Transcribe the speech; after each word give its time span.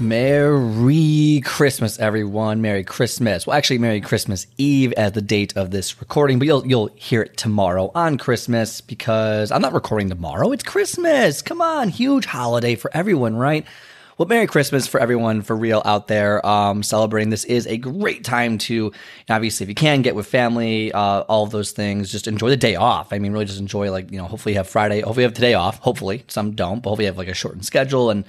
Merry 0.00 1.42
Christmas, 1.44 1.98
everyone. 1.98 2.62
Merry 2.62 2.84
Christmas. 2.84 3.44
Well, 3.48 3.56
actually, 3.56 3.78
Merry 3.78 4.00
Christmas 4.00 4.46
Eve 4.56 4.92
as 4.92 5.10
the 5.10 5.20
date 5.20 5.56
of 5.56 5.72
this 5.72 5.98
recording, 5.98 6.38
but 6.38 6.46
you'll 6.46 6.64
you'll 6.64 6.90
hear 6.94 7.22
it 7.22 7.36
tomorrow 7.36 7.90
on 7.96 8.16
Christmas 8.16 8.80
because 8.80 9.50
I'm 9.50 9.60
not 9.60 9.72
recording 9.72 10.08
tomorrow. 10.08 10.52
It's 10.52 10.62
Christmas. 10.62 11.42
Come 11.42 11.60
on, 11.60 11.88
huge 11.88 12.26
holiday 12.26 12.76
for 12.76 12.92
everyone, 12.94 13.34
right? 13.34 13.66
Well, 14.18 14.26
Merry 14.26 14.48
Christmas 14.48 14.88
for 14.88 14.98
everyone 14.98 15.42
for 15.42 15.54
real 15.54 15.80
out 15.84 16.08
there 16.08 16.44
um, 16.44 16.82
celebrating. 16.82 17.30
This 17.30 17.44
is 17.44 17.68
a 17.68 17.76
great 17.76 18.24
time 18.24 18.58
to, 18.58 18.90
obviously, 19.30 19.62
if 19.62 19.68
you 19.68 19.76
can, 19.76 20.02
get 20.02 20.16
with 20.16 20.26
family, 20.26 20.90
uh, 20.90 21.20
all 21.28 21.44
of 21.44 21.52
those 21.52 21.70
things. 21.70 22.10
Just 22.10 22.26
enjoy 22.26 22.48
the 22.48 22.56
day 22.56 22.74
off. 22.74 23.12
I 23.12 23.20
mean, 23.20 23.30
really 23.30 23.44
just 23.44 23.60
enjoy, 23.60 23.92
like, 23.92 24.10
you 24.10 24.18
know, 24.18 24.24
hopefully 24.24 24.54
you 24.54 24.58
have 24.58 24.68
Friday, 24.68 25.02
hopefully 25.02 25.22
you 25.22 25.28
have 25.28 25.34
today 25.34 25.54
off. 25.54 25.78
Hopefully, 25.78 26.24
some 26.26 26.56
don't, 26.56 26.82
but 26.82 26.90
hopefully 26.90 27.04
you 27.04 27.10
have 27.10 27.16
like 27.16 27.28
a 27.28 27.34
shortened 27.34 27.64
schedule 27.64 28.10
and 28.10 28.24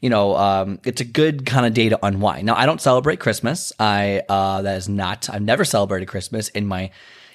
you 0.00 0.08
know, 0.10 0.34
um, 0.36 0.80
it's 0.84 1.00
a 1.02 1.04
good 1.04 1.44
kind 1.44 1.66
of 1.66 1.74
day 1.74 1.90
to 1.90 1.98
unwind. 2.04 2.46
Now, 2.46 2.56
I 2.56 2.64
don't 2.64 2.80
celebrate 2.80 3.20
Christmas. 3.20 3.70
I 3.78 4.22
uh, 4.28 4.62
that 4.62 4.78
is 4.78 4.88
not. 4.88 5.28
I've 5.28 5.42
never 5.42 5.64
celebrated 5.64 6.06
Christmas 6.08 6.48
in 6.48 6.66
my 6.66 6.90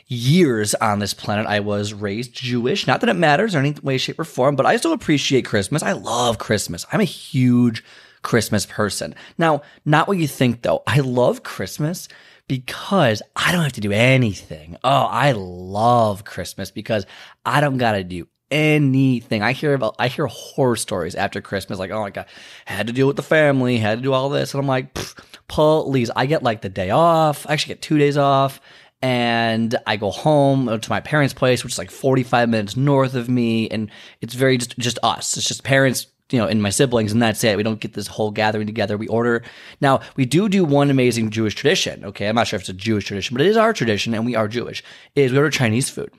years 0.10 0.74
on 0.76 1.00
this 1.00 1.14
planet. 1.14 1.46
I 1.46 1.62
was 1.62 1.94
raised 1.94 2.34
Jewish. 2.34 2.88
Not 2.88 3.00
that 3.02 3.10
it 3.10 3.16
matters 3.16 3.56
in 3.56 3.66
any 3.66 3.76
way, 3.82 3.98
shape, 3.98 4.20
or 4.20 4.26
form, 4.26 4.56
but 4.56 4.66
I 4.66 4.76
still 4.76 4.92
appreciate 4.92 5.46
Christmas. 5.46 5.84
I 5.84 5.94
love 5.94 6.40
Christmas. 6.40 6.86
I'm 6.92 7.00
a 7.00 7.06
huge 7.06 7.84
Christmas 8.22 8.66
person. 8.66 9.16
Now, 9.38 9.62
not 9.86 10.08
what 10.08 10.18
you 10.18 10.28
think 10.28 10.64
though. 10.64 10.84
I 10.86 11.00
love 11.00 11.44
Christmas 11.44 12.10
because 12.48 13.22
I 13.36 13.52
don't 13.52 13.64
have 13.64 13.74
to 13.74 13.82
do 13.82 13.92
anything. 13.92 14.76
Oh, 14.84 15.06
I 15.06 15.32
love 15.34 16.26
Christmas 16.26 16.72
because 16.72 17.06
I 17.46 17.62
don't 17.62 17.78
got 17.78 17.94
to 17.94 18.04
do 18.04 18.28
anything. 18.52 19.44
I 19.44 19.52
hear 19.52 19.76
about 19.76 19.96
I 20.00 20.08
hear 20.08 20.26
horror 20.26 20.76
stories 20.76 21.14
after 21.14 21.40
Christmas, 21.40 21.78
like, 21.78 21.92
oh 21.92 22.02
my 22.02 22.10
god, 22.10 22.26
had 22.66 22.88
to 22.88 22.94
deal 22.94 23.08
with 23.08 23.16
the 23.16 23.24
family, 23.24 23.78
had 23.78 24.00
to 24.00 24.04
do 24.04 24.14
all 24.14 24.30
this. 24.30 24.54
And 24.54 24.62
I'm 24.62 24.68
like, 24.68 24.98
please, 25.48 26.10
I 26.16 26.26
get 26.26 26.44
like 26.44 26.62
the 26.62 26.70
day 26.70 26.90
off. 26.90 27.46
I 27.48 27.54
actually 27.54 27.76
get 27.76 27.84
two 27.84 28.00
days 28.00 28.18
off. 28.18 28.60
And 29.02 29.78
I 29.88 29.96
go 29.96 30.12
home 30.12 30.80
to 30.80 30.90
my 30.90 31.00
parents' 31.00 31.34
place, 31.34 31.64
which 31.64 31.74
is 31.74 31.78
like 31.78 31.92
45 31.92 32.50
minutes 32.50 32.76
north 32.76 33.16
of 33.16 33.30
me. 33.30 33.70
And 33.70 33.90
it's 34.22 34.34
very 34.34 34.58
just, 34.58 34.78
just 34.78 35.00
us. 35.04 35.38
It's 35.38 35.48
just 35.48 35.64
parents, 35.64 36.08
you 36.32 36.40
know, 36.40 36.48
and 36.48 36.62
my 36.62 36.70
siblings, 36.70 37.14
and 37.14 37.22
that's 37.22 37.44
it. 37.44 37.56
We 37.56 37.64
don't 37.64 37.80
get 37.80 37.94
this 37.94 38.08
whole 38.08 38.32
gathering 38.32 38.68
together. 38.68 38.98
We 38.98 39.08
order. 39.08 39.44
Now, 39.80 40.02
we 40.16 40.26
do 40.26 40.50
do 40.50 40.66
one 40.66 40.90
amazing 40.90 41.30
Jewish 41.30 41.56
tradition. 41.56 42.04
Okay. 42.06 42.28
I'm 42.28 42.36
not 42.36 42.48
sure 42.48 42.58
if 42.58 42.64
it's 42.64 42.70
a 42.70 42.74
Jewish 42.74 43.06
tradition, 43.06 43.36
but 43.36 43.46
it 43.46 43.50
is 43.50 43.58
our 43.58 43.74
tradition, 43.74 44.14
and 44.14 44.26
we 44.26 44.36
are 44.36 44.48
Jewish, 44.48 44.84
is 45.16 45.32
we 45.32 45.38
order 45.38 45.50
Chinese 45.50 45.90
food. 45.90 46.12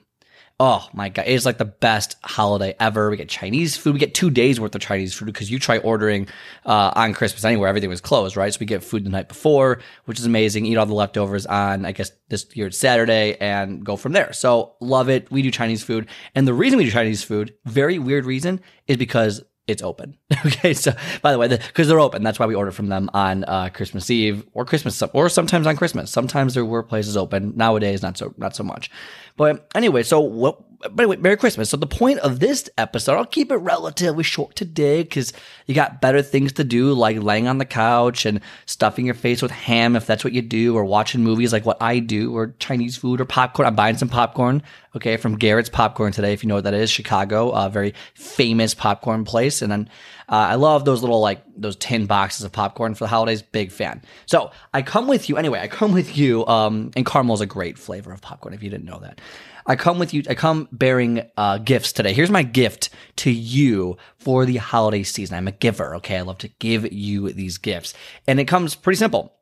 Oh 0.63 0.87
my 0.93 1.09
god, 1.09 1.25
it's 1.25 1.43
like 1.43 1.57
the 1.57 1.65
best 1.65 2.17
holiday 2.23 2.75
ever. 2.79 3.09
We 3.09 3.17
get 3.17 3.27
Chinese 3.27 3.75
food. 3.75 3.93
We 3.93 3.99
get 3.99 4.13
two 4.13 4.29
days 4.29 4.59
worth 4.59 4.75
of 4.75 4.81
Chinese 4.81 5.11
food 5.11 5.25
because 5.25 5.49
you 5.49 5.57
try 5.57 5.79
ordering 5.79 6.27
uh, 6.67 6.91
on 6.95 7.15
Christmas 7.15 7.43
anywhere, 7.43 7.67
everything 7.67 7.89
was 7.89 7.99
closed, 7.99 8.37
right? 8.37 8.53
So 8.53 8.59
we 8.59 8.67
get 8.67 8.83
food 8.83 9.03
the 9.03 9.09
night 9.09 9.27
before, 9.27 9.81
which 10.05 10.19
is 10.19 10.25
amazing. 10.27 10.67
Eat 10.67 10.77
all 10.77 10.85
the 10.85 10.93
leftovers 10.93 11.47
on, 11.47 11.83
I 11.83 11.93
guess 11.93 12.11
this 12.29 12.45
year 12.53 12.67
it's 12.67 12.77
Saturday, 12.77 13.37
and 13.41 13.83
go 13.83 13.95
from 13.95 14.11
there. 14.11 14.33
So 14.33 14.75
love 14.79 15.09
it. 15.09 15.31
We 15.31 15.41
do 15.41 15.49
Chinese 15.49 15.81
food, 15.81 16.07
and 16.35 16.47
the 16.47 16.53
reason 16.53 16.77
we 16.77 16.85
do 16.85 16.91
Chinese 16.91 17.23
food, 17.23 17.55
very 17.65 17.97
weird 17.97 18.25
reason, 18.25 18.61
is 18.85 18.97
because 18.97 19.41
it's 19.71 19.81
open. 19.81 20.17
okay, 20.45 20.73
so 20.73 20.93
by 21.21 21.31
the 21.31 21.39
way, 21.39 21.47
because 21.47 21.87
the, 21.87 21.93
they're 21.93 21.99
open, 21.99 22.23
that's 22.23 22.39
why 22.39 22.45
we 22.45 22.55
order 22.55 22.71
from 22.71 22.87
them 22.87 23.09
on 23.13 23.43
uh, 23.45 23.69
Christmas 23.73 24.09
Eve 24.09 24.45
or 24.53 24.65
Christmas, 24.65 25.01
or 25.13 25.29
sometimes 25.29 25.67
on 25.67 25.75
Christmas. 25.75 26.11
Sometimes 26.11 26.53
there 26.53 26.65
were 26.65 26.83
places 26.83 27.17
open. 27.17 27.53
Nowadays, 27.55 28.01
not 28.01 28.17
so 28.17 28.33
not 28.37 28.55
so 28.55 28.63
much. 28.63 28.91
But 29.37 29.67
anyway, 29.73 30.03
so 30.03 30.19
what? 30.19 30.61
But 30.81 30.99
anyway, 30.99 31.17
Merry 31.17 31.37
Christmas. 31.37 31.69
So 31.69 31.77
the 31.77 31.85
point 31.85 32.19
of 32.19 32.39
this 32.39 32.69
episode, 32.77 33.15
I'll 33.15 33.25
keep 33.25 33.51
it 33.51 33.57
relatively 33.57 34.23
short 34.23 34.55
today 34.55 35.03
because 35.03 35.31
you 35.67 35.75
got 35.75 36.01
better 36.01 36.21
things 36.21 36.51
to 36.53 36.63
do, 36.63 36.93
like 36.93 37.21
laying 37.21 37.47
on 37.47 37.59
the 37.59 37.65
couch 37.65 38.25
and 38.25 38.41
stuffing 38.65 39.05
your 39.05 39.13
face 39.13 39.41
with 39.41 39.51
ham 39.51 39.95
if 39.95 40.05
that's 40.05 40.23
what 40.23 40.33
you 40.33 40.41
do, 40.41 40.75
or 40.75 40.83
watching 40.83 41.23
movies 41.23 41.53
like 41.53 41.65
what 41.65 41.81
I 41.81 41.99
do, 41.99 42.35
or 42.35 42.55
Chinese 42.59 42.97
food 42.97 43.21
or 43.21 43.25
popcorn. 43.25 43.67
I'm 43.67 43.75
buying 43.75 43.97
some 43.97 44.09
popcorn, 44.09 44.63
okay, 44.95 45.17
from 45.17 45.37
Garrett's 45.37 45.69
Popcorn 45.69 46.11
today. 46.13 46.33
If 46.33 46.43
you 46.43 46.49
know 46.49 46.55
what 46.55 46.63
that 46.63 46.73
is, 46.73 46.89
Chicago, 46.89 47.51
a 47.51 47.69
very 47.69 47.93
famous 48.15 48.73
popcorn 48.73 49.23
place, 49.23 49.61
and 49.61 49.71
then 49.71 49.89
uh, 50.31 50.47
I 50.51 50.55
love 50.55 50.85
those 50.85 51.01
little 51.01 51.19
like 51.19 51.43
those 51.57 51.75
tin 51.75 52.05
boxes 52.05 52.45
of 52.45 52.53
popcorn 52.53 52.95
for 52.95 53.03
the 53.03 53.09
holidays. 53.09 53.41
Big 53.41 53.71
fan. 53.71 54.01
So 54.25 54.51
I 54.73 54.81
come 54.81 55.07
with 55.07 55.27
you 55.27 55.35
anyway. 55.35 55.59
I 55.59 55.67
come 55.67 55.91
with 55.91 56.17
you, 56.17 56.47
um, 56.47 56.91
and 56.95 57.05
caramel 57.05 57.35
is 57.35 57.41
a 57.41 57.45
great 57.45 57.77
flavor 57.77 58.13
of 58.13 58.21
popcorn. 58.21 58.53
If 58.53 58.63
you 58.63 58.69
didn't 58.69 58.85
know 58.85 58.99
that. 58.99 59.19
I 59.67 59.75
come 59.75 59.99
with 59.99 60.13
you. 60.13 60.23
I 60.29 60.33
come 60.33 60.69
bearing 60.71 61.29
uh, 61.37 61.59
gifts 61.59 61.91
today. 61.91 62.13
Here's 62.13 62.31
my 62.31 62.43
gift 62.43 62.89
to 63.17 63.29
you 63.29 63.97
for 64.17 64.45
the 64.45 64.57
holiday 64.57 65.03
season. 65.03 65.37
I'm 65.37 65.47
a 65.47 65.51
giver. 65.51 65.95
Okay, 65.97 66.17
I 66.17 66.21
love 66.21 66.39
to 66.39 66.47
give 66.47 66.91
you 66.91 67.31
these 67.31 67.57
gifts, 67.57 67.93
and 68.25 68.39
it 68.39 68.45
comes 68.45 68.73
pretty 68.73 68.97
simple. 68.97 69.33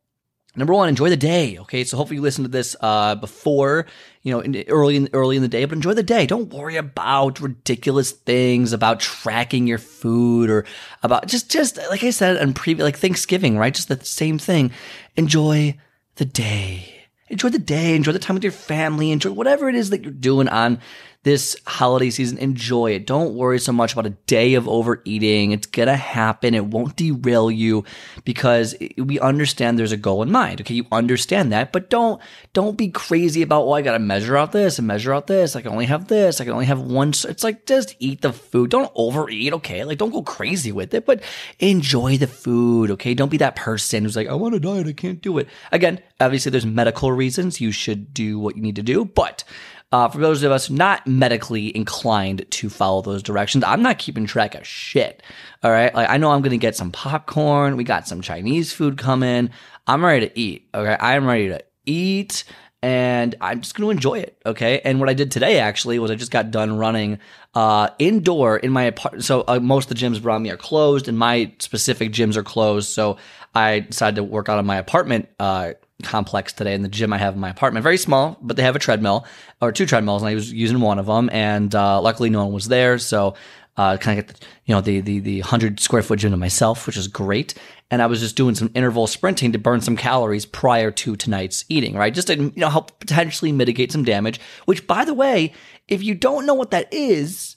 Number 0.59 0.73
one, 0.73 0.89
enjoy 0.89 1.09
the 1.09 1.17
day. 1.17 1.57
Okay, 1.59 1.85
so 1.85 1.95
hopefully 1.95 2.17
you 2.17 2.21
listen 2.21 2.43
to 2.43 2.49
this 2.49 2.75
uh, 2.81 3.15
before 3.15 3.87
you 4.21 4.33
know 4.33 4.41
in, 4.41 4.63
early 4.67 4.97
in 4.97 5.09
early 5.13 5.37
in 5.37 5.41
the 5.41 5.47
day, 5.47 5.63
but 5.63 5.75
enjoy 5.75 5.93
the 5.93 6.03
day. 6.03 6.25
Don't 6.25 6.53
worry 6.53 6.75
about 6.75 7.39
ridiculous 7.39 8.11
things 8.11 8.73
about 8.73 8.99
tracking 8.99 9.67
your 9.67 9.77
food 9.77 10.49
or 10.49 10.65
about 11.01 11.27
just 11.27 11.49
just 11.49 11.77
like 11.89 12.03
I 12.03 12.09
said 12.09 12.37
on 12.37 12.53
previous 12.53 12.83
like 12.83 12.97
Thanksgiving, 12.97 13.57
right? 13.57 13.73
Just 13.73 13.87
the 13.87 14.03
same 14.03 14.37
thing. 14.37 14.71
Enjoy 15.15 15.77
the 16.15 16.25
day 16.25 16.95
enjoy 17.29 17.49
the 17.49 17.59
day, 17.59 17.95
enjoy 17.95 18.11
the 18.11 18.17
time 18.17 18.33
with 18.33 18.43
your 18.43 18.51
family, 18.51 19.11
enjoy 19.11 19.31
whatever 19.31 19.69
it 19.69 19.75
is 19.75 19.91
that 19.91 20.01
you're 20.01 20.11
doing 20.11 20.49
on 20.49 20.79
this 21.23 21.57
holiday 21.67 22.09
season. 22.09 22.37
Enjoy 22.37 22.91
it. 22.91 23.05
Don't 23.05 23.35
worry 23.35 23.59
so 23.59 23.73
much 23.73 23.91
about 23.91 24.05
a 24.05 24.11
day 24.11 24.53
of 24.53 24.69
overeating. 24.69 25.51
It's 25.51 25.67
going 25.67 25.87
to 25.87 25.95
happen. 25.95 26.53
It 26.53 26.65
won't 26.65 26.95
derail 26.95 27.51
you 27.51 27.83
because 28.23 28.73
we 28.97 29.19
understand 29.19 29.77
there's 29.77 29.91
a 29.91 29.97
goal 29.97 30.23
in 30.23 30.31
mind. 30.31 30.61
Okay. 30.61 30.75
You 30.75 30.85
understand 30.93 31.51
that, 31.51 31.73
but 31.73 31.89
don't, 31.89 32.21
don't 32.53 32.77
be 32.77 32.87
crazy 32.87 33.41
about, 33.41 33.65
well, 33.65 33.75
I 33.75 33.81
got 33.81 33.93
to 33.93 33.99
measure 33.99 34.37
out 34.37 34.53
this 34.53 34.79
and 34.79 34.87
measure 34.87 35.13
out 35.13 35.27
this. 35.27 35.57
I 35.57 35.61
can 35.61 35.73
only 35.73 35.87
have 35.87 36.07
this. 36.07 36.39
I 36.39 36.45
can 36.45 36.53
only 36.53 36.67
have 36.67 36.79
one. 36.79 37.09
It's 37.09 37.43
like 37.43 37.65
just 37.65 37.95
eat 37.99 38.21
the 38.21 38.31
food. 38.31 38.69
Don't 38.69 38.91
overeat. 38.95 39.51
Okay. 39.53 39.83
Like 39.83 39.97
don't 39.97 40.11
go 40.11 40.23
crazy 40.23 40.71
with 40.71 40.93
it, 40.93 41.05
but 41.05 41.21
enjoy 41.59 42.17
the 42.17 42.27
food. 42.27 42.91
Okay. 42.91 43.13
Don't 43.13 43.31
be 43.31 43.37
that 43.37 43.57
person 43.57 44.03
who's 44.03 44.15
like, 44.15 44.29
I 44.29 44.35
want 44.35 44.53
to 44.53 44.59
diet. 44.61 44.87
I 44.87 44.93
can't 44.93 45.21
do 45.21 45.37
it. 45.37 45.49
Again, 45.73 46.01
obviously 46.21 46.49
there's 46.49 46.65
medical 46.65 47.11
reasons 47.11 47.59
you 47.59 47.73
should 47.73 48.13
do 48.13 48.39
what 48.39 48.55
you 48.55 48.61
need 48.61 48.77
to 48.77 48.83
do, 48.83 49.03
but 49.03 49.43
uh, 49.91 50.07
for 50.07 50.19
those 50.19 50.43
of 50.43 50.51
us 50.51 50.69
not 50.69 51.05
medically 51.07 51.75
inclined 51.75 52.45
to 52.51 52.69
follow 52.69 53.01
those 53.01 53.23
directions, 53.23 53.63
I'm 53.63 53.81
not 53.81 53.97
keeping 53.97 54.25
track 54.25 54.55
of 54.55 54.65
shit. 54.65 55.23
All 55.63 55.71
right. 55.71 55.93
Like 55.93 56.09
I 56.09 56.17
know 56.17 56.31
I'm 56.31 56.41
going 56.41 56.51
to 56.51 56.57
get 56.57 56.75
some 56.75 56.91
popcorn. 56.91 57.75
We 57.75 57.83
got 57.83 58.07
some 58.07 58.21
Chinese 58.21 58.71
food 58.71 58.97
coming. 58.97 59.49
I'm 59.87 60.05
ready 60.05 60.27
to 60.27 60.39
eat. 60.39 60.69
Okay. 60.73 60.95
I'm 60.99 61.25
ready 61.25 61.49
to 61.49 61.63
eat 61.85 62.43
and 62.81 63.35
I'm 63.41 63.61
just 63.61 63.75
going 63.75 63.87
to 63.87 63.91
enjoy 63.91 64.19
it. 64.19 64.39
Okay. 64.45 64.79
And 64.85 64.99
what 64.99 65.09
I 65.09 65.13
did 65.13 65.31
today 65.31 65.59
actually 65.59 65.97
was 65.99 66.11
I 66.11 66.15
just 66.15 66.31
got 66.31 66.51
done 66.51 66.77
running 66.77 67.19
uh, 67.55 67.89
indoor 67.97 68.57
in 68.57 68.71
my 68.71 68.83
apartment. 68.83 69.25
So 69.25 69.43
uh, 69.47 69.59
most 69.59 69.89
of 69.89 69.97
the 69.97 70.05
gyms 70.05 70.23
around 70.23 70.43
me 70.43 70.51
are 70.51 70.57
closed 70.57 71.07
and 71.07 71.17
my 71.17 71.51
specific 71.59 72.11
gyms 72.11 72.35
are 72.35 72.43
closed. 72.43 72.89
So 72.89 73.17
I 73.55 73.79
decided 73.79 74.17
to 74.17 74.23
work 74.23 74.49
out 74.49 74.59
in 74.59 74.65
my 74.65 74.77
apartment 74.77 75.29
uh, 75.39 75.73
complex 76.03 76.53
today 76.53 76.73
in 76.73 76.81
the 76.81 76.89
gym 76.89 77.11
I 77.13 77.17
have 77.17 77.33
in 77.33 77.39
my 77.39 77.49
apartment. 77.49 77.83
Very 77.83 77.97
small, 77.97 78.37
but 78.41 78.55
they 78.57 78.63
have 78.63 78.75
a 78.75 78.79
treadmill 78.79 79.25
or 79.61 79.71
two 79.71 79.85
treadmills, 79.85 80.21
and 80.21 80.29
I 80.29 80.35
was 80.35 80.51
using 80.51 80.79
one 80.79 80.99
of 80.99 81.05
them. 81.05 81.29
And 81.31 81.73
uh, 81.73 82.01
luckily, 82.01 82.29
no 82.29 82.45
one 82.45 82.53
was 82.53 82.67
there, 82.67 82.97
so 82.97 83.35
uh, 83.77 83.97
kind 83.97 84.19
of 84.19 84.27
get 84.27 84.35
the, 84.35 84.45
you 84.65 84.75
know 84.75 84.81
the 84.81 84.99
the 85.01 85.19
the 85.19 85.39
hundred 85.39 85.79
square 85.79 86.03
foot 86.03 86.19
gym 86.19 86.31
to 86.31 86.37
myself, 86.37 86.85
which 86.85 86.97
is 86.97 87.07
great. 87.07 87.53
And 87.91 88.01
I 88.01 88.05
was 88.05 88.19
just 88.19 88.35
doing 88.35 88.53
some 88.53 88.69
interval 88.75 89.07
sprinting 89.07 89.51
to 89.53 89.57
burn 89.57 89.81
some 89.81 89.95
calories 89.95 90.45
prior 90.45 90.91
to 90.91 91.15
tonight's 91.15 91.65
eating, 91.69 91.95
right? 91.95 92.13
Just 92.13 92.27
to 92.27 92.35
you 92.35 92.53
know 92.55 92.69
help 92.69 92.99
potentially 92.99 93.51
mitigate 93.51 93.91
some 93.91 94.03
damage. 94.03 94.39
Which, 94.65 94.85
by 94.85 95.05
the 95.05 95.13
way, 95.13 95.53
if 95.87 96.03
you 96.03 96.13
don't 96.13 96.45
know 96.45 96.53
what 96.53 96.71
that 96.71 96.93
is, 96.93 97.55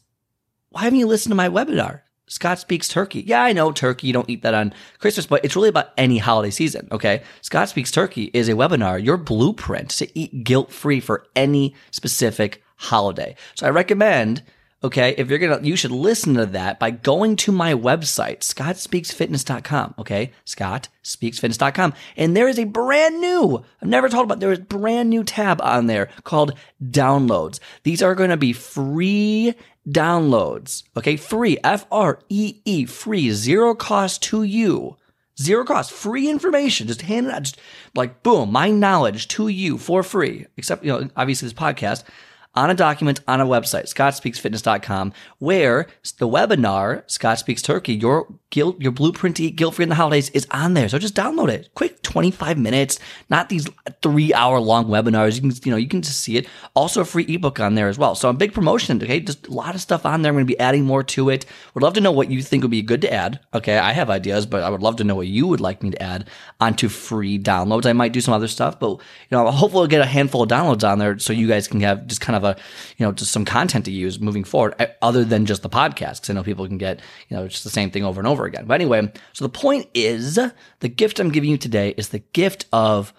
why 0.70 0.82
haven't 0.82 0.98
you 0.98 1.06
listened 1.06 1.32
to 1.32 1.36
my 1.36 1.48
webinar? 1.48 2.02
Scott 2.32 2.58
Speaks 2.58 2.88
Turkey. 2.88 3.23
Yeah, 3.26 3.43
I 3.43 3.52
know 3.52 3.73
turkey. 3.73 4.06
You 4.06 4.14
don't 4.14 4.31
eat 4.31 4.40
that 4.40 4.55
on 4.55 4.73
Christmas, 4.99 5.26
but 5.26 5.44
it's 5.44 5.55
really 5.55 5.69
about 5.69 5.90
any 5.99 6.17
holiday 6.17 6.49
season. 6.49 6.88
Okay. 6.90 7.23
Scott 7.43 7.69
Speaks 7.69 7.90
Turkey 7.90 8.31
is 8.32 8.49
a 8.49 8.55
webinar, 8.55 9.05
your 9.05 9.19
blueprint 9.19 9.90
to 9.90 10.19
eat 10.19 10.43
guilt 10.43 10.73
free 10.73 10.99
for 10.99 11.26
any 11.37 11.75
specific 11.90 12.62
holiday. 12.76 13.37
So 13.55 13.67
I 13.67 13.70
recommend 13.70 14.43
okay, 14.84 15.14
if 15.17 15.31
you're 15.31 15.38
gonna, 15.38 15.61
you 15.62 15.76
should 15.76 15.90
listen 15.90 16.34
to 16.34 16.46
that 16.46 16.79
by 16.79 16.90
going 16.90 17.37
to 17.37 17.52
my 17.52 17.75
website, 17.75 18.40
scottspeaksfitness.com, 18.40 19.94
okay? 19.99 20.32
scottspeaksfitness.com. 20.46 21.94
And 22.17 22.37
there 22.37 22.49
is 22.49 22.58
a 22.58 22.64
brand 22.64 23.20
new, 23.20 23.64
I've 23.81 23.88
never 23.88 24.08
told 24.08 24.25
about, 24.25 24.40
there 24.40 24.52
is 24.52 24.58
a 24.58 24.62
brand 24.62 25.11
new 25.11 25.25
tab 25.25 25.61
on 25.62 25.87
there 25.87 26.11
called 26.25 26.55
downloads. 26.82 27.61
These 27.84 28.02
are 28.02 28.14
gonna 28.14 28.37
be 28.37 28.52
free 28.52 29.55
downloads, 29.88 30.85
okay? 30.96 31.17
Free, 31.17 31.58
F 31.62 31.87
R 31.90 32.20
E 32.28 32.61
E, 32.64 32.87
free, 32.87 33.31
zero 33.31 33.75
cost 33.75 34.23
to 34.25 34.43
you. 34.43 34.96
Zero 35.40 35.64
cost, 35.64 35.93
free 35.93 36.28
information. 36.28 36.87
Just 36.87 37.02
hand 37.02 37.26
it 37.26 37.32
out, 37.32 37.43
just 37.43 37.58
like 37.94 38.23
boom, 38.23 38.52
my 38.52 38.70
knowledge 38.70 39.28
to 39.28 39.49
you 39.49 39.78
for 39.78 40.02
free. 40.02 40.46
Except, 40.56 40.85
you 40.85 40.93
know, 40.93 41.08
obviously 41.17 41.46
this 41.46 41.55
podcast 41.55 42.05
on 42.54 42.70
a 42.70 42.75
document 42.75 43.20
on 43.26 43.40
a 43.40 43.46
website, 43.46 43.84
scottspeaksfitness.com, 43.84 45.12
where 45.38 45.87
the 46.19 46.28
webinar, 46.28 47.02
Scott 47.10 47.38
Speaks 47.38 47.62
Turkey, 47.62 47.94
your 47.94 48.26
guilt, 48.52 48.81
your 48.81 48.93
blueprint 48.93 49.37
to 49.38 49.44
eat 49.44 49.56
guilt 49.56 49.75
free 49.75 49.82
in 49.82 49.88
the 49.88 49.96
holidays 49.96 50.31
is 50.31 50.46
on 50.52 50.75
there. 50.75 50.88
So 50.88 50.99
just 50.99 51.16
download 51.16 51.49
it. 51.49 51.70
Quick 51.75 52.02
25 52.02 52.58
minutes, 52.58 53.00
not 53.31 53.49
these 53.49 53.66
three 54.02 54.32
hour 54.32 54.60
long 54.60 54.87
webinars. 54.87 55.34
You 55.34 55.40
can, 55.40 55.52
you 55.64 55.70
know, 55.72 55.78
you 55.78 55.88
can 55.88 56.02
just 56.02 56.20
see 56.20 56.37
it. 56.37 56.46
Also 56.75 57.00
a 57.00 57.04
free 57.04 57.25
ebook 57.28 57.58
on 57.58 57.75
there 57.75 57.88
as 57.88 57.99
well. 57.99 58.14
So 58.14 58.28
a 58.28 58.34
big 58.34 58.52
promotion. 58.52 59.02
Okay. 59.02 59.19
Just 59.20 59.49
a 59.49 59.52
lot 59.52 59.75
of 59.75 59.81
stuff 59.81 60.06
on 60.06 60.22
there. 60.22 60.31
I'm 60.31 60.37
going 60.37 60.46
to 60.46 60.52
be 60.52 60.60
adding 60.60 60.84
more 60.84 61.02
to 61.02 61.31
it. 61.31 61.46
Would 61.75 61.82
love 61.82 61.94
to 61.94 62.00
know 62.00 62.12
what 62.12 62.31
you 62.31 62.43
think 62.43 62.62
would 62.62 62.70
be 62.70 62.82
good 62.82 63.00
to 63.00 63.12
add. 63.12 63.40
Okay. 63.54 63.78
I 63.78 63.93
have 63.93 64.10
ideas, 64.10 64.46
but 64.46 64.62
I 64.62 64.69
would 64.69 64.82
love 64.82 64.96
to 64.96 65.04
know 65.04 65.16
what 65.16 65.26
you 65.26 65.46
would 65.46 65.60
like 65.60 65.82
me 65.82 65.90
to 65.90 66.02
add 66.02 66.28
onto 66.60 66.88
free 66.88 67.38
downloads. 67.38 67.87
I 67.87 67.94
might 67.94 68.12
do 68.12 68.20
some 68.20 68.34
other 68.34 68.49
stuff, 68.49 68.78
but 68.78 68.90
you 68.90 68.99
know, 69.31 69.50
hopefully 69.50 69.81
we'll 69.81 69.88
get 69.88 70.02
a 70.02 70.06
handful 70.06 70.43
of 70.43 70.50
downloads 70.50 70.87
on 70.87 70.99
there 70.99 71.19
so 71.19 71.32
you 71.32 71.49
guys 71.49 71.66
can 71.66 71.81
have 71.81 72.06
just 72.06 72.20
kind 72.20 72.37
of 72.37 72.44
a, 72.44 72.60
you 72.99 73.06
know, 73.06 73.12
just 73.12 73.32
some 73.32 73.46
content 73.46 73.87
to 73.87 73.90
use 73.90 74.20
moving 74.20 74.44
forward 74.44 74.75
eh, 74.78 74.88
other 75.00 75.25
than 75.25 75.46
just 75.46 75.62
the 75.62 75.70
podcast. 75.70 76.22
Cause 76.22 76.31
I 76.31 76.34
know 76.34 76.43
people 76.43 76.66
can 76.66 76.78
get, 76.78 77.00
you 77.28 77.37
know, 77.37 77.49
just 77.49 77.64
the 77.64 77.70
same 77.70 77.90
thing 77.90 78.04
over 78.04 78.20
and 78.20 78.28
over 78.28 78.41
again. 78.46 78.66
But 78.66 78.74
anyway, 78.74 79.12
so 79.32 79.44
the 79.44 79.48
point 79.48 79.88
is 79.94 80.38
the 80.80 80.88
gift 80.88 81.20
I'm 81.20 81.30
giving 81.30 81.50
you 81.50 81.58
today 81.58 81.94
is 81.96 82.08
the 82.10 82.20
gift 82.20 82.66
of, 82.72 83.12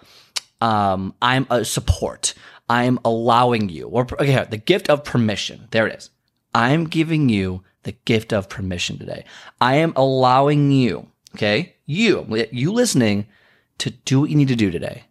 um, 0.60 1.14
I'm 1.20 1.46
a 1.50 1.64
support. 1.64 2.34
I'm 2.68 2.98
allowing 3.04 3.68
you, 3.68 3.88
or 3.88 4.02
okay, 4.02 4.46
the 4.48 4.56
gift 4.56 4.88
of 4.88 5.04
permission. 5.04 5.68
There 5.70 5.86
it 5.86 5.96
is. 5.96 6.10
I'm 6.54 6.84
giving 6.84 7.28
you 7.28 7.62
the 7.82 7.92
gift 7.92 8.32
of 8.32 8.48
permission 8.48 8.98
today. 8.98 9.24
I 9.60 9.76
am 9.76 9.92
allowing 9.96 10.70
you, 10.70 11.08
okay, 11.34 11.76
you, 11.84 12.26
you 12.50 12.72
listening 12.72 13.26
to 13.78 13.90
do 13.90 14.20
what 14.20 14.30
you 14.30 14.36
need 14.36 14.48
to 14.48 14.56
do 14.56 14.70
today, 14.70 15.04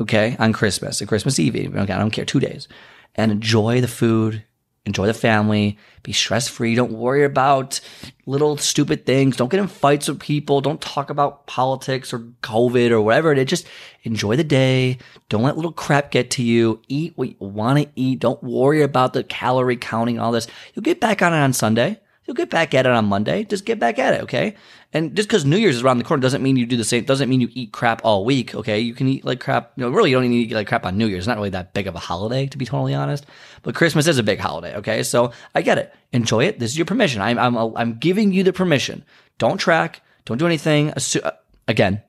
okay, 0.00 0.36
on 0.38 0.52
Christmas, 0.52 1.00
on 1.00 1.08
Christmas 1.08 1.38
Eve, 1.38 1.74
okay, 1.74 1.92
I 1.92 1.98
don't 1.98 2.10
care, 2.10 2.26
two 2.26 2.40
days, 2.40 2.68
and 3.14 3.32
enjoy 3.32 3.80
the 3.80 3.88
food, 3.88 4.44
enjoy 4.84 5.06
the 5.06 5.14
family, 5.14 5.78
be 6.02 6.12
stress 6.12 6.48
free. 6.48 6.74
Don't 6.74 6.92
worry 6.92 7.24
about 7.24 7.80
little 8.26 8.56
stupid 8.56 9.06
things. 9.06 9.36
Don't 9.36 9.50
get 9.50 9.60
in 9.60 9.68
fights 9.68 10.08
with 10.08 10.20
people. 10.20 10.60
Don't 10.60 10.80
talk 10.80 11.10
about 11.10 11.46
politics 11.46 12.12
or 12.12 12.20
COVID 12.42 12.90
or 12.90 13.00
whatever 13.00 13.32
it 13.32 13.38
is. 13.38 13.46
Just 13.46 13.66
enjoy 14.02 14.36
the 14.36 14.44
day. 14.44 14.98
Don't 15.28 15.42
let 15.42 15.56
little 15.56 15.72
crap 15.72 16.10
get 16.10 16.30
to 16.32 16.42
you. 16.42 16.80
Eat 16.88 17.12
what 17.16 17.28
you 17.28 17.36
want 17.38 17.78
to 17.78 17.88
eat. 17.94 18.18
Don't 18.18 18.42
worry 18.42 18.82
about 18.82 19.12
the 19.12 19.22
calorie 19.22 19.76
counting, 19.76 20.18
all 20.18 20.32
this. 20.32 20.48
You'll 20.74 20.82
get 20.82 21.00
back 21.00 21.22
on 21.22 21.32
it 21.32 21.38
on 21.38 21.52
Sunday. 21.52 22.00
You'll 22.24 22.34
get 22.34 22.50
back 22.50 22.72
at 22.72 22.86
it 22.86 22.92
on 22.92 23.06
Monday. 23.06 23.44
Just 23.44 23.64
get 23.64 23.80
back 23.80 23.98
at 23.98 24.14
it, 24.14 24.22
okay? 24.22 24.54
And 24.92 25.16
just 25.16 25.28
because 25.28 25.44
New 25.44 25.56
Year's 25.56 25.76
is 25.76 25.82
around 25.82 25.98
the 25.98 26.04
corner 26.04 26.20
doesn't 26.20 26.42
mean 26.42 26.56
you 26.56 26.66
do 26.66 26.76
the 26.76 26.84
same. 26.84 27.04
Doesn't 27.04 27.28
mean 27.28 27.40
you 27.40 27.48
eat 27.52 27.72
crap 27.72 28.00
all 28.04 28.24
week, 28.24 28.54
okay? 28.54 28.78
You 28.78 28.94
can 28.94 29.08
eat 29.08 29.24
like 29.24 29.40
crap. 29.40 29.72
You 29.76 29.84
know, 29.84 29.90
really, 29.90 30.10
you 30.10 30.16
don't 30.16 30.24
even 30.24 30.36
eat 30.36 30.52
like 30.52 30.68
crap 30.68 30.86
on 30.86 30.96
New 30.96 31.06
Year's. 31.06 31.20
It's 31.20 31.26
not 31.26 31.38
really 31.38 31.50
that 31.50 31.74
big 31.74 31.88
of 31.88 31.96
a 31.96 31.98
holiday, 31.98 32.46
to 32.46 32.58
be 32.58 32.64
totally 32.64 32.94
honest. 32.94 33.26
But 33.62 33.74
Christmas 33.74 34.06
is 34.06 34.18
a 34.18 34.22
big 34.22 34.38
holiday, 34.38 34.76
okay? 34.76 35.02
So 35.02 35.32
I 35.54 35.62
get 35.62 35.78
it. 35.78 35.92
Enjoy 36.12 36.44
it. 36.44 36.58
This 36.58 36.70
is 36.70 36.78
your 36.78 36.86
permission. 36.86 37.20
I'm 37.20 37.38
I'm 37.38 37.56
I'm 37.56 37.94
giving 37.98 38.32
you 38.32 38.44
the 38.44 38.52
permission. 38.52 39.04
Don't 39.38 39.58
track. 39.58 40.02
Don't 40.24 40.38
do 40.38 40.46
anything. 40.46 40.92
Uh, 40.92 41.30
again, 41.66 42.02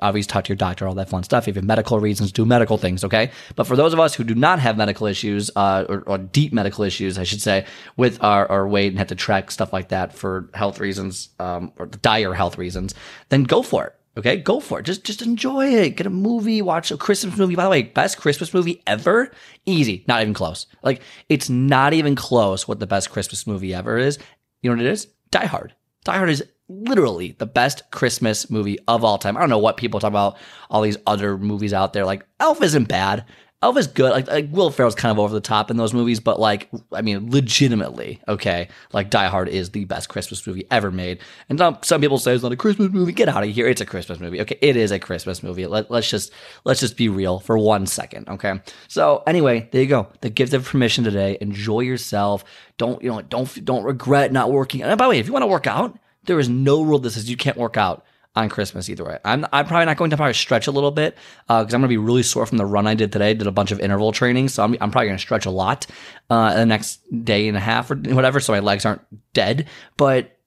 obviously 0.00 0.28
talk 0.28 0.44
to 0.44 0.48
your 0.48 0.56
doctor, 0.56 0.86
all 0.86 0.94
that 0.94 1.08
fun 1.08 1.22
stuff. 1.22 1.48
If 1.48 1.54
you 1.54 1.60
have 1.60 1.64
medical 1.64 1.98
reasons, 1.98 2.32
do 2.32 2.44
medical 2.44 2.78
things, 2.78 3.04
okay? 3.04 3.30
But 3.56 3.66
for 3.66 3.76
those 3.76 3.92
of 3.92 4.00
us 4.00 4.14
who 4.14 4.24
do 4.24 4.34
not 4.34 4.58
have 4.60 4.76
medical 4.76 5.06
issues, 5.06 5.50
uh, 5.56 5.84
or, 5.88 6.02
or, 6.06 6.18
deep 6.18 6.52
medical 6.52 6.84
issues, 6.84 7.18
I 7.18 7.24
should 7.24 7.40
say, 7.40 7.66
with 7.96 8.22
our, 8.22 8.46
our 8.50 8.68
weight 8.68 8.88
and 8.88 8.98
have 8.98 9.08
to 9.08 9.14
track 9.14 9.50
stuff 9.50 9.72
like 9.72 9.88
that 9.88 10.12
for 10.12 10.50
health 10.54 10.78
reasons, 10.78 11.30
um, 11.38 11.72
or 11.76 11.86
dire 11.86 12.34
health 12.34 12.58
reasons, 12.58 12.94
then 13.30 13.44
go 13.44 13.62
for 13.62 13.86
it. 13.86 13.94
Okay, 14.18 14.36
go 14.36 14.58
for 14.58 14.80
it. 14.80 14.82
Just 14.82 15.04
just 15.04 15.22
enjoy 15.22 15.68
it. 15.68 15.90
Get 15.90 16.06
a 16.06 16.10
movie, 16.10 16.60
watch 16.60 16.90
a 16.90 16.96
Christmas 16.96 17.36
movie. 17.36 17.54
By 17.54 17.62
the 17.62 17.70
way, 17.70 17.82
best 17.82 18.18
Christmas 18.18 18.52
movie 18.52 18.82
ever? 18.84 19.30
Easy, 19.64 20.04
not 20.08 20.22
even 20.22 20.34
close. 20.34 20.66
Like 20.82 21.02
it's 21.28 21.48
not 21.48 21.92
even 21.92 22.16
close 22.16 22.66
what 22.66 22.80
the 22.80 22.86
best 22.86 23.10
Christmas 23.10 23.46
movie 23.46 23.72
ever 23.72 23.96
is. 23.96 24.18
You 24.60 24.70
know 24.70 24.76
what 24.76 24.84
it 24.84 24.90
is? 24.90 25.06
Die 25.30 25.46
Hard. 25.46 25.72
Die 26.02 26.16
Hard 26.16 26.30
is 26.30 26.42
literally 26.68 27.34
the 27.38 27.46
best 27.46 27.90
Christmas 27.90 28.50
movie 28.50 28.78
of 28.86 29.04
all 29.04 29.18
time. 29.18 29.36
I 29.36 29.40
don't 29.40 29.50
know 29.50 29.58
what 29.58 29.76
people 29.76 30.00
talk 30.00 30.08
about 30.08 30.36
all 30.70 30.82
these 30.82 30.98
other 31.06 31.38
movies 31.38 31.72
out 31.72 31.92
there. 31.92 32.04
Like 32.04 32.26
Elf 32.40 32.62
isn't 32.62 32.88
bad. 32.88 33.24
Elf 33.60 33.76
is 33.76 33.88
good. 33.88 34.12
Like, 34.12 34.28
like 34.28 34.48
Will 34.52 34.70
Ferrell's 34.70 34.94
kind 34.94 35.10
of 35.10 35.18
over 35.18 35.34
the 35.34 35.40
top 35.40 35.68
in 35.68 35.76
those 35.76 35.92
movies, 35.92 36.20
but 36.20 36.38
like 36.38 36.68
I 36.92 37.02
mean, 37.02 37.28
legitimately, 37.28 38.20
okay, 38.28 38.68
like 38.92 39.10
Die 39.10 39.26
Hard 39.26 39.48
is 39.48 39.70
the 39.70 39.84
best 39.84 40.08
Christmas 40.08 40.46
movie 40.46 40.64
ever 40.70 40.92
made. 40.92 41.18
And 41.48 41.58
some, 41.58 41.78
some 41.82 42.00
people 42.00 42.18
say 42.18 42.34
it's 42.34 42.44
not 42.44 42.52
a 42.52 42.56
Christmas 42.56 42.92
movie. 42.92 43.10
Get 43.10 43.28
out 43.28 43.42
of 43.42 43.50
here! 43.50 43.66
It's 43.66 43.80
a 43.80 43.86
Christmas 43.86 44.20
movie. 44.20 44.40
Okay, 44.42 44.58
it 44.62 44.76
is 44.76 44.92
a 44.92 45.00
Christmas 45.00 45.42
movie. 45.42 45.66
Let, 45.66 45.90
let's 45.90 46.08
just 46.08 46.32
let's 46.64 46.78
just 46.78 46.96
be 46.96 47.08
real 47.08 47.40
for 47.40 47.58
one 47.58 47.86
second. 47.86 48.28
Okay. 48.28 48.60
So 48.86 49.24
anyway, 49.26 49.68
there 49.72 49.82
you 49.82 49.88
go. 49.88 50.06
The 50.20 50.30
gift 50.30 50.52
of 50.52 50.64
permission 50.64 51.02
today. 51.02 51.36
Enjoy 51.40 51.80
yourself. 51.80 52.44
Don't 52.76 53.02
you 53.02 53.10
know? 53.10 53.22
Don't 53.22 53.64
don't 53.64 53.82
regret 53.82 54.30
not 54.30 54.52
working. 54.52 54.84
And 54.84 54.96
by 54.96 55.06
the 55.06 55.10
way, 55.10 55.18
if 55.18 55.26
you 55.26 55.32
want 55.32 55.42
to 55.42 55.48
work 55.48 55.66
out 55.66 55.98
there 56.28 56.38
is 56.38 56.48
no 56.48 56.82
rule 56.82 57.00
that 57.00 57.10
says 57.10 57.28
you 57.28 57.36
can't 57.36 57.56
work 57.56 57.76
out 57.76 58.04
on 58.36 58.48
Christmas 58.48 58.88
either 58.88 59.04
way. 59.04 59.18
I'm, 59.24 59.44
I'm 59.52 59.66
probably 59.66 59.86
not 59.86 59.96
going 59.96 60.10
to 60.10 60.16
probably 60.16 60.34
stretch 60.34 60.68
a 60.68 60.70
little 60.70 60.92
bit 60.92 61.16
because 61.48 61.72
uh, 61.72 61.76
I'm 61.76 61.80
going 61.80 61.82
to 61.82 61.88
be 61.88 61.96
really 61.96 62.22
sore 62.22 62.46
from 62.46 62.58
the 62.58 62.66
run 62.66 62.86
I 62.86 62.94
did 62.94 63.10
today. 63.10 63.34
Did 63.34 63.48
a 63.48 63.52
bunch 63.52 63.72
of 63.72 63.80
interval 63.80 64.12
training, 64.12 64.48
so 64.48 64.62
I'm, 64.62 64.76
I'm 64.80 64.90
probably 64.90 65.08
going 65.08 65.18
to 65.18 65.22
stretch 65.22 65.46
a 65.46 65.50
lot 65.50 65.86
uh, 66.30 66.54
the 66.54 66.66
next 66.66 67.00
day 67.24 67.48
and 67.48 67.56
a 67.56 67.60
half 67.60 67.90
or 67.90 67.96
whatever, 67.96 68.38
so 68.38 68.52
my 68.52 68.60
legs 68.60 68.86
aren't 68.86 69.02
dead. 69.32 69.66
But 69.96 70.37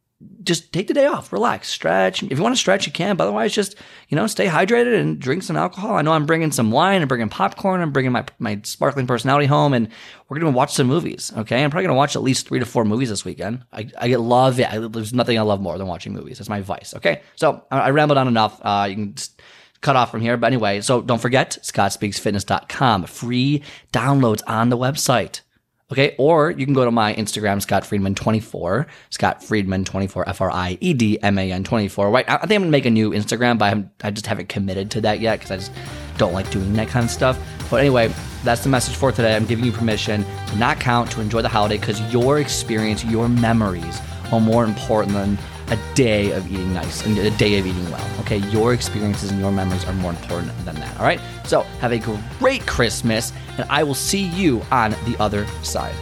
just 0.43 0.73
take 0.73 0.87
the 0.87 0.93
day 0.93 1.05
off, 1.05 1.31
relax, 1.31 1.69
stretch. 1.69 2.23
If 2.23 2.37
you 2.37 2.43
want 2.43 2.55
to 2.55 2.59
stretch, 2.59 2.85
you 2.85 2.91
can. 2.91 3.15
But 3.15 3.25
otherwise, 3.25 3.53
just 3.53 3.75
you 4.09 4.15
know, 4.15 4.27
stay 4.27 4.47
hydrated 4.47 4.99
and 4.99 5.19
drink 5.19 5.43
some 5.43 5.55
alcohol. 5.55 5.95
I 5.95 6.01
know 6.01 6.13
I'm 6.13 6.25
bringing 6.25 6.51
some 6.51 6.71
wine, 6.71 7.01
I'm 7.01 7.07
bringing 7.07 7.29
popcorn, 7.29 7.81
I'm 7.81 7.91
bringing 7.91 8.11
my 8.11 8.25
my 8.39 8.59
sparkling 8.63 9.07
personality 9.07 9.45
home, 9.45 9.73
and 9.73 9.89
we're 10.29 10.39
gonna 10.39 10.51
watch 10.51 10.73
some 10.73 10.87
movies. 10.87 11.31
Okay, 11.37 11.63
I'm 11.63 11.69
probably 11.69 11.85
gonna 11.85 11.97
watch 11.97 12.15
at 12.15 12.23
least 12.23 12.47
three 12.47 12.59
to 12.59 12.65
four 12.65 12.85
movies 12.85 13.09
this 13.09 13.25
weekend. 13.25 13.63
I 13.71 13.89
I 13.97 14.15
love 14.15 14.59
it. 14.59 14.71
I, 14.71 14.79
there's 14.79 15.13
nothing 15.13 15.37
I 15.37 15.41
love 15.41 15.61
more 15.61 15.77
than 15.77 15.87
watching 15.87 16.13
movies. 16.13 16.39
It's 16.39 16.49
my 16.49 16.61
vice. 16.61 16.93
Okay, 16.95 17.21
so 17.35 17.63
I, 17.71 17.79
I 17.79 17.89
rambled 17.91 18.17
on 18.17 18.27
enough. 18.27 18.59
Uh, 18.61 18.87
you 18.89 18.95
can. 18.95 19.15
Just, 19.15 19.41
cut 19.81 19.95
off 19.95 20.11
from 20.11 20.21
here. 20.21 20.37
But 20.37 20.45
anyway, 20.45 20.81
so 20.81 21.01
don't 21.01 21.19
forget, 21.19 21.57
scottspeaksfitness.com. 21.63 23.05
Free 23.05 23.63
downloads 23.91 24.43
on 24.45 24.69
the 24.69 24.77
website. 24.77 25.41
Okay. 25.91 26.15
Or 26.17 26.51
you 26.51 26.65
can 26.65 26.73
go 26.73 26.85
to 26.85 26.91
my 26.91 27.13
Instagram, 27.15 27.61
Scott 27.61 27.85
Friedman 27.85 28.15
24, 28.15 28.87
Scott 29.09 29.43
Friedman 29.43 29.83
24, 29.83 30.29
F 30.29 30.41
R 30.41 30.51
I 30.51 30.77
E 30.79 30.93
D 30.93 31.21
M 31.21 31.37
A 31.37 31.51
N 31.51 31.63
24. 31.63 32.09
Right. 32.09 32.29
I 32.29 32.37
think 32.37 32.43
I'm 32.43 32.47
going 32.49 32.63
to 32.63 32.69
make 32.69 32.85
a 32.85 32.89
new 32.89 33.11
Instagram, 33.11 33.57
but 33.57 33.71
I'm, 33.71 33.91
I 34.01 34.11
just 34.11 34.25
haven't 34.25 34.47
committed 34.49 34.91
to 34.91 35.01
that 35.01 35.19
yet 35.19 35.39
because 35.39 35.51
I 35.51 35.57
just 35.57 35.71
don't 36.17 36.33
like 36.33 36.49
doing 36.51 36.73
that 36.73 36.87
kind 36.87 37.03
of 37.03 37.11
stuff. 37.11 37.37
But 37.69 37.81
anyway, 37.81 38.13
that's 38.43 38.63
the 38.63 38.69
message 38.69 38.95
for 38.95 39.11
today. 39.11 39.35
I'm 39.35 39.45
giving 39.45 39.65
you 39.65 39.71
permission 39.71 40.23
to 40.47 40.55
not 40.57 40.79
count, 40.79 41.11
to 41.11 41.21
enjoy 41.21 41.41
the 41.41 41.49
holiday 41.49 41.77
because 41.77 41.99
your 42.13 42.39
experience, 42.39 43.03
your 43.03 43.27
memories 43.27 43.99
are 44.31 44.39
more 44.39 44.63
important 44.63 45.13
than 45.13 45.37
a 45.71 45.79
day 45.95 46.31
of 46.31 46.51
eating 46.51 46.73
nice 46.73 47.05
and 47.05 47.17
a 47.17 47.31
day 47.31 47.57
of 47.57 47.65
eating 47.65 47.89
well. 47.89 48.19
Okay, 48.19 48.37
your 48.49 48.73
experiences 48.73 49.31
and 49.31 49.39
your 49.39 49.51
memories 49.51 49.85
are 49.85 49.93
more 49.93 50.11
important 50.11 50.53
than 50.65 50.75
that. 50.75 50.97
All 50.99 51.05
right, 51.05 51.21
so 51.45 51.61
have 51.79 51.93
a 51.93 51.99
great 52.39 52.67
Christmas, 52.67 53.31
and 53.57 53.65
I 53.69 53.83
will 53.83 53.95
see 53.95 54.23
you 54.23 54.61
on 54.69 54.91
the 55.05 55.15
other 55.19 55.47
side. 55.63 55.95